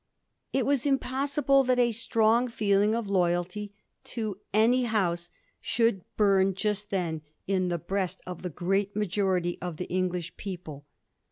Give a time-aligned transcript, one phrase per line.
[0.51, 3.71] It was impossible that a strong feeling of loyalty
[4.05, 9.77] to any House should hum just then in the breast of the great majority of
[9.77, 10.87] the English people.